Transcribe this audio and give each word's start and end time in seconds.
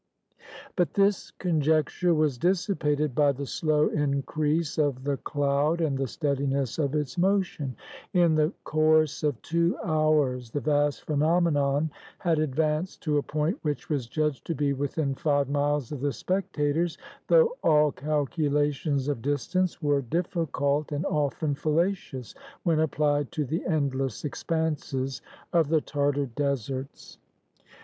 But 0.75 0.95
this 0.95 1.29
conjecture 1.29 2.15
was 2.15 2.39
dissipated 2.39 3.13
by 3.13 3.33
the 3.33 3.45
slow 3.45 3.87
increase 3.89 4.79
of 4.79 5.03
the 5.03 5.17
cloud 5.17 5.79
and 5.79 5.95
the 5.95 6.07
steadiness 6.07 6.79
of 6.79 6.95
its 6.95 7.19
motion. 7.19 7.75
In 8.11 8.33
the 8.33 8.51
course 8.63 9.21
of 9.21 9.39
two 9.43 9.77
hours 9.83 10.49
the 10.49 10.59
vast 10.59 11.03
phenomenon 11.03 11.91
had 12.17 12.39
advanced 12.39 13.03
to 13.03 13.19
a 13.19 13.21
point 13.21 13.59
which 13.61 13.89
was 13.89 14.07
judged 14.07 14.43
to 14.47 14.55
be 14.55 14.73
within 14.73 15.13
five 15.13 15.47
miles 15.47 15.91
of 15.91 16.01
the 16.01 16.13
spectators, 16.13 16.97
though 17.27 17.55
all 17.61 17.91
calculations 17.91 19.07
of 19.07 19.21
distance 19.21 19.83
were 19.83 19.97
178 19.97 20.23
THE 20.23 20.33
COMING 20.33 20.45
OF 20.45 20.49
THE 20.49 20.49
KALMUCKS 20.49 20.89
difficult, 20.89 20.91
and 20.91 21.05
often 21.05 21.53
fallacious, 21.53 22.35
when 22.63 22.79
applied 22.79 23.31
to 23.33 23.45
the 23.45 23.63
endless 23.67 24.25
expanses 24.25 25.21
of 25.53 25.67
the 25.69 25.79
Tartar 25.81 26.25
deserts. 26.25 27.19